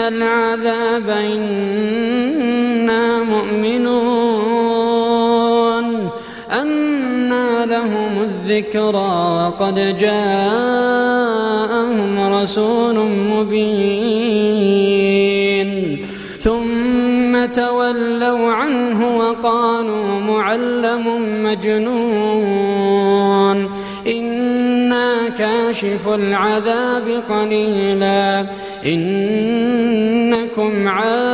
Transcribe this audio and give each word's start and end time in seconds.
العذاب 0.00 1.08
إنا 1.08 2.52
مؤمنون 3.22 4.74
أنى 6.62 7.66
لهم 7.66 8.22
الذكرى 8.22 9.12
وقد 9.36 9.96
جاءهم 9.98 11.14
رسول 12.34 12.96
مبين 13.06 14.54
ثم 16.38 17.44
تولوا 17.44 18.52
عنه 18.52 19.16
وقالوا 19.16 20.20
معلم 20.20 21.04
مجنون 21.44 23.04
كاشف 25.64 26.08
العذاب 26.08 27.22
قليلا. 27.28 28.46
إنكم 28.86 30.88
عائدون. 30.88 31.24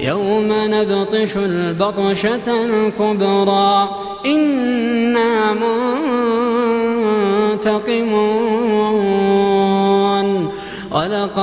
يوم 0.00 0.48
نبطش 0.50 1.36
البطشة 1.36 2.64
الكبرى. 2.64 3.90
إنا 4.26 4.95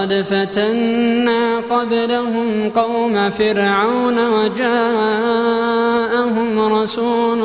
ولقد 0.04 0.22
فتنا 0.22 1.58
قبلهم 1.60 2.70
قوم 2.76 3.30
فرعون 3.30 4.18
وجاءهم 4.34 4.80
رسول 6.60 7.40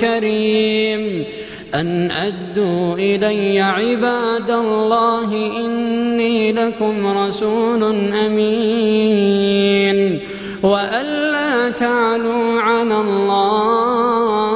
كريم. 0.00 1.24
أن 1.74 2.10
أدوا 2.10 2.94
إلي 2.94 3.60
عباد 3.60 4.50
الله 4.50 5.50
إني 5.56 6.52
لكم 6.52 7.18
رسول 7.18 7.82
أمين. 8.26 10.18
وألا 10.62 11.70
تعلوا 11.70 12.60
على 12.60 13.00
الله 13.00 14.52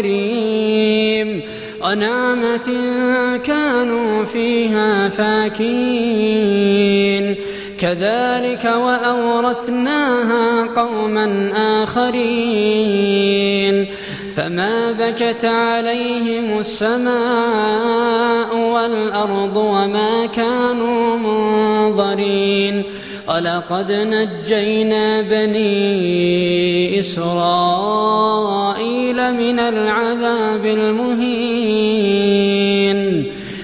كريم. 0.01 1.43
ونعمة 1.85 2.69
كانوا 3.45 4.25
فيها 4.25 5.09
فاكين. 5.09 6.65
كذلك 7.79 8.65
وأورثناها 8.65 10.67
قوما 10.77 11.53
آخرين. 11.83 13.87
فما 14.37 14.93
بكت 14.93 15.45
عليهم 15.45 16.59
السماء 16.59 18.57
والأرض 18.57 19.57
وما 19.57 20.27
كانوا 20.27 21.17
منظرين. 21.17 22.83
ولقد 23.29 23.93
نجينا 23.93 25.21
بني 25.21 26.99
إسرائيل. 26.99 28.80
من 29.17 29.59
العذاب 29.59 30.67
المهين 30.67 32.21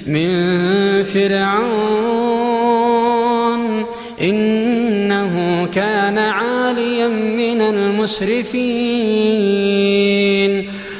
من 0.06 1.02
فرعون 1.02 2.46
إنه 4.20 5.66
كان 5.66 6.18
عاليا 6.18 7.08
من 7.08 7.60
المسرفين. 7.60 8.66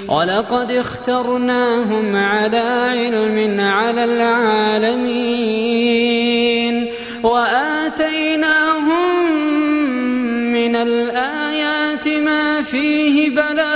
ولقد 0.09 0.73
اخترناهم 0.73 2.17
على 2.17 2.59
علم 2.91 3.61
على 3.61 4.05
العالمين. 4.05 5.67
وآتيناهم 7.23 8.87
من 10.53 10.77
الآيات 10.77 12.09
ما 12.09 12.63
فيه 12.63 13.31
بلاء 13.31 13.76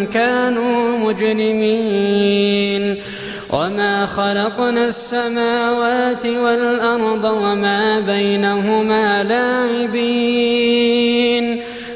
كانوا 0.13 0.97
مجرمين. 0.97 2.97
وما 3.51 4.05
خلقنا 4.05 4.85
السماوات 4.85 6.25
والأرض 6.25 7.23
وما 7.23 7.99
بينهما 7.99 9.23
لاعبين. 9.23 10.81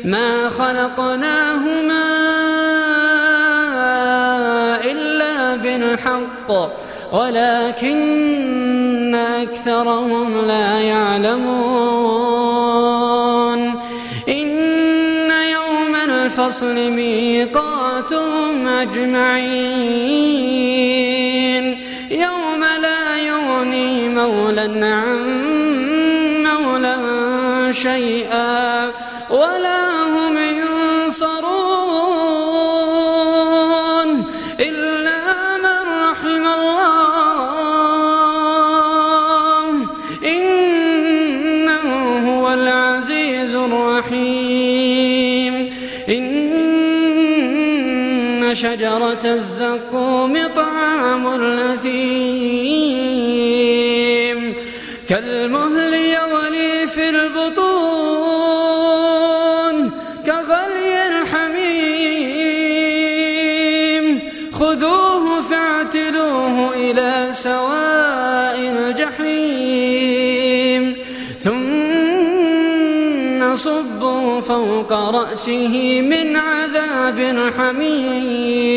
ما 0.03 0.49
خلقناهما 0.49 2.05
إلا 4.91 5.55
بالحق 5.55 6.51
ولكن 7.13 9.15
أكثرهم 9.15 10.45
لا 10.45 10.79
يعلمون. 10.79 12.45
إن 14.29 15.31
يوم 15.51 15.95
الفصل 16.09 16.75
ميقاتهم 18.15 18.67
أجمعين. 18.67 20.05
يوم 22.11 22.63
لا 22.81 23.17
يغني 23.17 24.09
مولى 24.09 24.85
عن 24.85 25.19
مولى 26.43 26.97
شيئا 27.71 28.14
إن 48.55 48.59
شجرة 48.59 49.25
الزقوم 49.25 50.47
طعام 50.55 51.27
الأثيم. 51.35 51.95
كالمهل 55.09 55.93
يغلي 55.93 56.87
في 56.87 57.09
البطون 57.09 57.64
صبوا 73.55 74.41
فوق 74.41 74.93
رأسه 74.93 76.01
من 76.01 76.35
عذاب 76.35 77.19
الحميم 77.19 78.75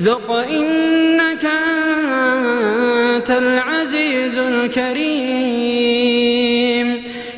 ذق 0.00 0.30
إنك 0.32 1.44
أنت 1.44 3.30
العزيز 3.30 4.38
الكريم. 4.38 5.44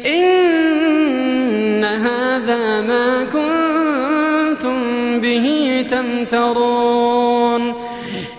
إن 0.07 1.85
هذا 1.85 2.81
ما 2.81 3.25
كنتم 3.33 4.81
به 5.21 5.87
تمترون. 5.91 7.75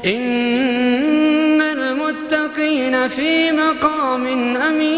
إن 0.05 1.61
المتقين 1.61 3.07
في 3.07 3.51
مقام 3.51 4.55
أمين. 4.57 4.96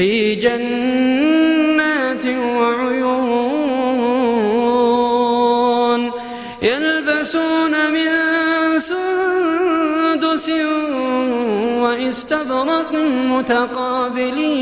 في 0.00 0.34
جنات 0.34 2.26
وعيون 2.26 3.20
يلبسون 6.62 7.74
من 7.92 8.08
سندس 8.78 10.50
واستبرق 11.82 12.94
متقابلين. 13.30 14.60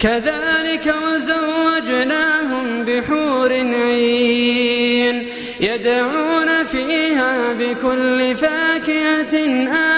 كذلك 0.00 0.94
وزوجناهم 1.06 2.84
بحور 2.84 3.52
عين 3.52 5.26
يدعون 5.60 6.64
فيها 6.64 7.52
بكل 7.52 8.36
فاكهة 8.36 9.34
آمنين 9.36 9.97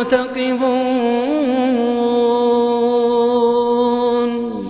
مرتقبون 0.00 1.69